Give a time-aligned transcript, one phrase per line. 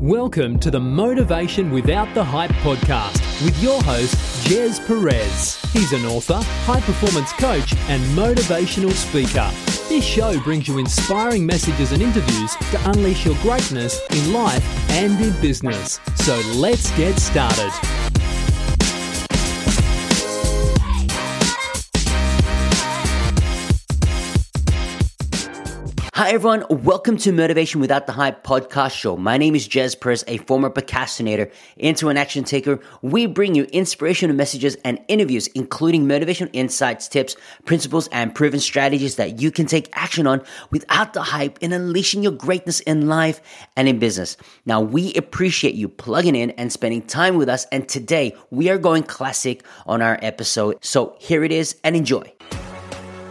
[0.00, 5.60] Welcome to the Motivation Without the Hype podcast with your host, Gez Perez.
[5.74, 9.50] He's an author, high performance coach, and motivational speaker.
[9.90, 15.20] This show brings you inspiring messages and interviews to unleash your greatness in life and
[15.20, 16.00] in business.
[16.14, 17.99] So let's get started.
[26.20, 29.16] Hi everyone, welcome to Motivation Without the Hype podcast show.
[29.16, 32.78] My name is Gez Perez, a former procrastinator into an action taker.
[33.00, 39.16] We bring you inspirational messages and interviews, including motivational insights, tips, principles, and proven strategies
[39.16, 43.40] that you can take action on without the hype in unleashing your greatness in life
[43.74, 44.36] and in business.
[44.66, 47.64] Now, we appreciate you plugging in and spending time with us.
[47.72, 50.84] And today we are going classic on our episode.
[50.84, 52.30] So here it is and enjoy.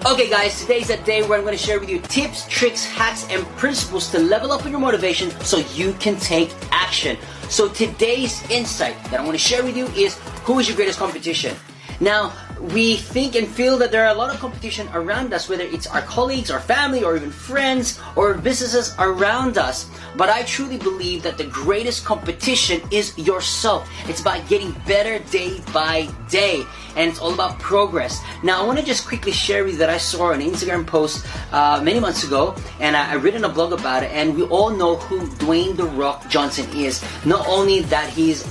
[0.06, 3.28] Okay, guys, today's a day where I'm going to share with you tips, tricks, hacks,
[3.30, 7.18] and principles to level up in your motivation so you can take action.
[7.50, 11.00] So, today's insight that I want to share with you is who is your greatest
[11.00, 11.54] competition?
[12.00, 15.64] Now, we think and feel that there are a lot of competition around us, whether
[15.64, 19.90] it's our colleagues, our family, or even friends, or businesses around us.
[20.16, 23.90] But I truly believe that the greatest competition is yourself.
[24.08, 26.66] It's about getting better day by day,
[26.96, 28.22] and it's all about progress.
[28.44, 31.26] Now, I want to just quickly share with you that I saw an Instagram post
[31.52, 34.70] uh, many months ago, and I, I written a blog about it, and we all
[34.70, 37.04] know who Dwayne The Rock Johnson is.
[37.26, 38.44] Not only that he's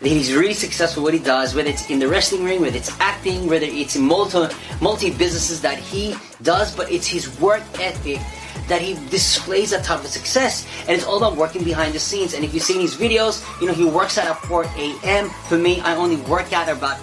[0.00, 3.46] he's really successful what he does, whether it's in the wrestling ring, whether it's acting,
[3.46, 8.20] whether it's in multi multi businesses that he does, but it's his work ethic
[8.68, 10.66] that he displays that type of success.
[10.82, 12.34] And it's all about working behind the scenes.
[12.34, 15.58] And if you've seen his videos you know he works out at 4 a.m for
[15.58, 16.98] me i only work out about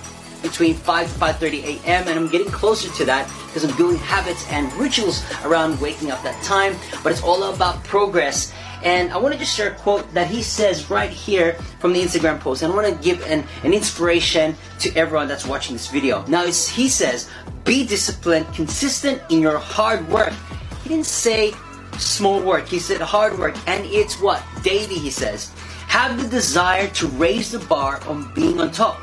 [0.46, 2.08] between 5 to 5.30 a.m.
[2.08, 6.22] and I'm getting closer to that because I'm building habits and rituals around waking up
[6.24, 6.76] that time.
[7.04, 8.54] But it's all about progress.
[8.84, 12.02] And I want to just share a quote that he says right here from the
[12.02, 12.62] Instagram post.
[12.62, 16.24] And I want to give an, an inspiration to everyone that's watching this video.
[16.28, 16.52] Now, he
[16.90, 17.30] says,
[17.64, 20.34] be disciplined, consistent in your hard work.
[20.84, 21.54] He didn't say
[21.98, 23.56] small work, he said hard work.
[23.68, 24.44] And it's what?
[24.62, 25.52] Daily, he says.
[25.88, 29.00] Have the desire to raise the bar on being on top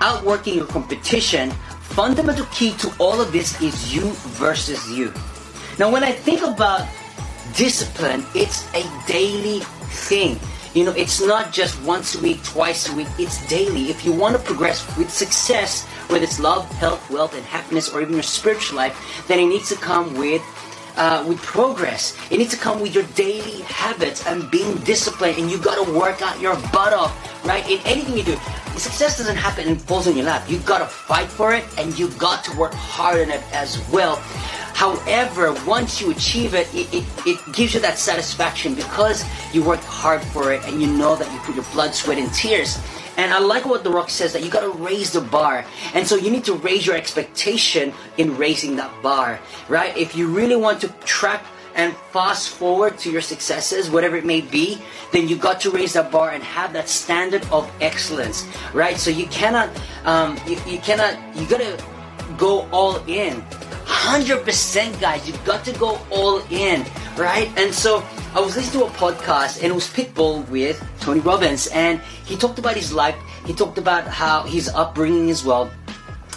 [0.00, 1.50] outworking your competition,
[1.80, 5.12] fundamental key to all of this is you versus you.
[5.78, 6.88] Now, when I think about
[7.54, 10.38] discipline, it's a daily thing.
[10.72, 13.90] You know, it's not just once a week, twice a week, it's daily.
[13.90, 18.00] If you want to progress with success, whether it's love, health, wealth, and happiness, or
[18.00, 20.42] even your spiritual life, then it needs to come with
[21.00, 22.14] uh, with progress.
[22.30, 25.92] It needs to come with your daily habits and being disciplined, and you got to
[25.98, 27.10] work out your butt off,
[27.44, 27.68] right?
[27.68, 28.36] In anything you do,
[28.76, 30.48] success doesn't happen and falls in your lap.
[30.48, 33.80] You got to fight for it, and you got to work hard on it as
[33.90, 34.16] well.
[34.74, 39.84] However, once you achieve it, it, it, it, gives you that satisfaction because you worked
[39.84, 42.78] hard for it and you know that you put your blood, sweat, and tears.
[43.20, 45.66] And I like what The Rock says that you got to raise the bar.
[45.92, 49.38] And so you need to raise your expectation in raising that bar,
[49.68, 49.94] right?
[49.94, 51.44] If you really want to track
[51.74, 54.80] and fast forward to your successes, whatever it may be,
[55.12, 58.96] then you got to raise that bar and have that standard of excellence, right?
[58.96, 59.68] So you cannot,
[60.06, 61.76] um, you, you cannot, you gotta
[62.38, 63.42] go all in.
[63.84, 66.86] 100% guys, you got to go all in,
[67.18, 67.52] right?
[67.58, 68.02] And so
[68.34, 72.36] I was listening to a podcast and it was Pitbull with Tony Robbins and he
[72.36, 73.16] talked about his life.
[73.46, 75.70] He talked about how his upbringing as well.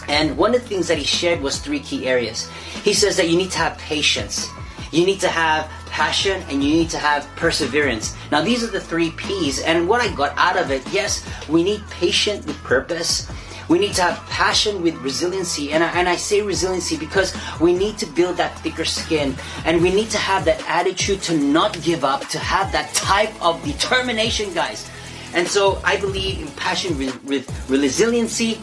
[0.07, 2.50] And one of the things that he shared was three key areas.
[2.84, 4.50] He says that you need to have patience,
[4.91, 8.16] you need to have passion, and you need to have perseverance.
[8.31, 9.62] Now, these are the three P's.
[9.62, 13.31] And what I got out of it, yes, we need patience with purpose.
[13.69, 15.72] We need to have passion with resiliency.
[15.72, 19.35] And I, and I say resiliency because we need to build that thicker skin
[19.66, 23.34] and we need to have that attitude to not give up, to have that type
[23.44, 24.90] of determination, guys.
[25.34, 28.59] And so I believe in passion with, with resiliency.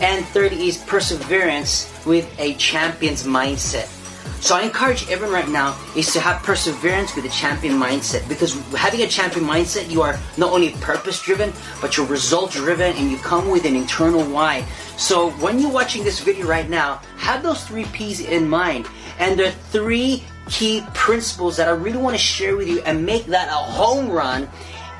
[0.00, 4.01] And third is perseverance with a champion's mindset.
[4.42, 8.54] So I encourage everyone right now is to have perseverance with a champion mindset because
[8.72, 13.08] having a champion mindset, you are not only purpose driven, but you're result driven and
[13.08, 14.66] you come with an internal why.
[14.96, 18.88] So when you're watching this video right now, have those three P's in mind.
[19.20, 23.26] And are three key principles that I really want to share with you and make
[23.26, 24.48] that a home run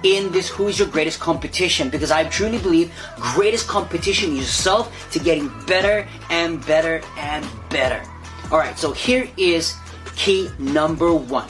[0.05, 5.19] in this who is your greatest competition because I truly believe greatest competition yourself to
[5.19, 8.09] getting better and better and better.
[8.53, 9.75] All right, so here is
[10.15, 11.49] key number one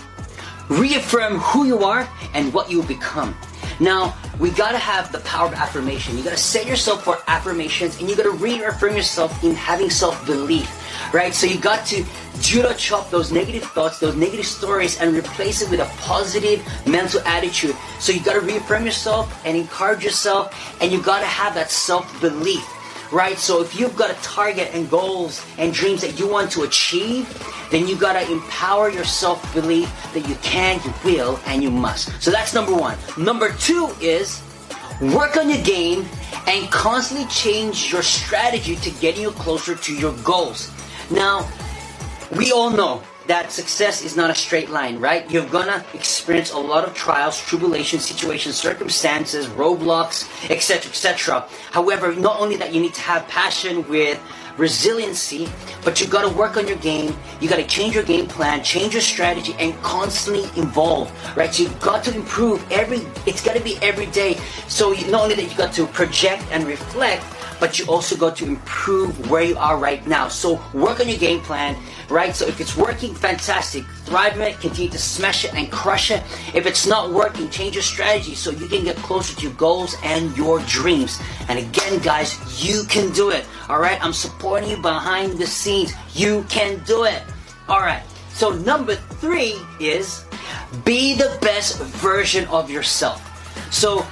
[0.69, 3.37] reaffirm who you are and what you become.
[3.81, 6.17] Now, we gotta have the power of affirmation.
[6.17, 10.71] You gotta set yourself for affirmations and you gotta reaffirm yourself in having self belief,
[11.13, 11.35] right?
[11.35, 12.05] So you got to
[12.41, 17.21] judo chop those negative thoughts, those negative stories, and replace it with a positive mental
[17.23, 17.75] attitude.
[17.99, 22.65] So you gotta reaffirm yourself and encourage yourself, and you gotta have that self belief
[23.13, 23.39] right?
[23.39, 27.29] So if you've got a target and goals and dreams that you want to achieve,
[27.71, 32.21] then you gotta empower your self-belief that you can, you will, and you must.
[32.23, 32.97] So that's number one.
[33.17, 34.43] Number two is
[35.01, 36.09] work on your game
[36.47, 40.71] and constantly change your strategy to getting you closer to your goals.
[41.11, 41.49] Now,
[42.37, 45.31] we all know that success is not a straight line, right?
[45.31, 51.47] You're gonna experience a lot of trials, tribulations, situations, circumstances, roadblocks, etc., etc.
[51.71, 54.21] However, not only that, you need to have passion with
[54.57, 55.49] resiliency,
[55.85, 57.17] but you gotta work on your game.
[57.41, 61.53] You gotta change your game plan, change your strategy, and constantly evolve, right?
[61.53, 63.01] So you've got to improve every.
[63.27, 64.39] It's gotta be every day.
[64.69, 67.25] So you, not only that, you got to project and reflect,
[67.63, 70.27] but you also got to improve where you are right now.
[70.27, 71.77] So work on your game plan
[72.13, 72.37] right?
[72.37, 73.85] So if it's working, fantastic.
[74.05, 76.23] Thrive in it, continue to smash it and crush it.
[76.55, 79.97] If it's not working, change your strategy so you can get closer to your goals
[80.05, 81.21] and your dreams.
[81.49, 83.47] And again, guys, you can do it.
[83.69, 85.95] All right, I'm supporting you behind the scenes.
[86.15, 87.23] You can do it.
[87.69, 88.03] All right.
[88.29, 90.25] So number three is
[90.85, 93.21] be the best version of yourself.
[93.73, 94.07] So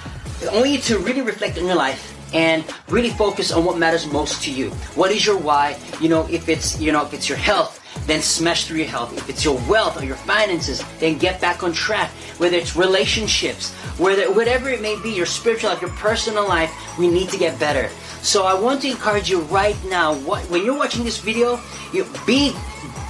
[0.50, 4.06] I want you to really reflect on your life and really focus on what matters
[4.06, 4.70] most to you.
[4.94, 5.78] What is your why?
[6.00, 9.16] You know, if it's you know if it's your health, then smash through your health.
[9.16, 12.10] If it's your wealth or your finances, then get back on track.
[12.38, 17.08] Whether it's relationships, whether whatever it may be, your spiritual life, your personal life, we
[17.08, 17.90] need to get better.
[18.22, 20.14] So I want to encourage you right now.
[20.14, 21.60] What, when you're watching this video,
[21.92, 22.54] you be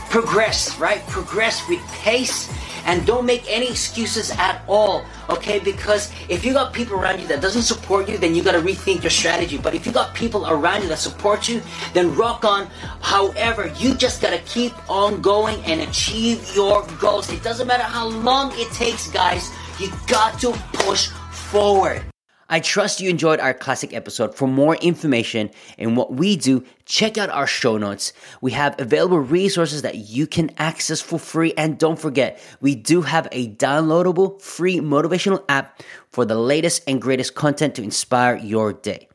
[0.09, 1.05] progress, right?
[1.07, 2.51] Progress with pace
[2.87, 5.59] and don't make any excuses at all okay?
[5.59, 8.61] Because if you got people around you that doesn't support you then you got to
[8.61, 9.59] rethink your strategy.
[9.59, 11.63] But if you got people around you that support you
[11.95, 12.67] then rock on.
[13.01, 17.31] However you just got to keep on going and achieve your goals.
[17.33, 19.51] It doesn't matter how long it takes guys.
[19.79, 22.10] You got to push forward
[22.53, 24.35] I trust you enjoyed our classic episode.
[24.35, 28.13] For more information and what we do, check out our show notes.
[28.41, 31.55] We have available resources that you can access for free.
[31.57, 35.81] And don't forget, we do have a downloadable free motivational app
[36.11, 39.10] for the latest and greatest content to inspire your day.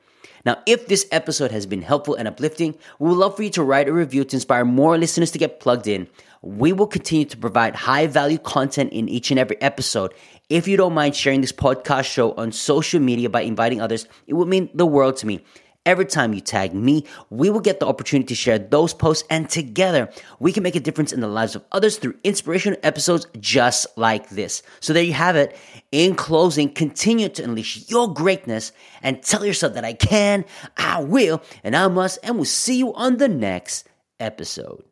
[0.46, 3.64] Now, if this episode has been helpful and uplifting, we would love for you to
[3.64, 6.08] write a review to inspire more listeners to get plugged in.
[6.42, 10.14] We will continue to provide high value content in each and every episode
[10.50, 14.34] if you don't mind sharing this podcast show on social media by inviting others, it
[14.34, 15.44] would mean the world to me.
[15.86, 19.48] Every time you tag me, we will get the opportunity to share those posts, and
[19.48, 20.10] together
[20.40, 24.30] we can make a difference in the lives of others through inspirational episodes just like
[24.30, 24.64] this.
[24.80, 25.56] So, there you have it.
[25.92, 28.72] In closing, continue to unleash your greatness
[29.04, 30.46] and tell yourself that I can,
[30.76, 33.88] I will, and I must, and we'll see you on the next
[34.20, 34.84] episode.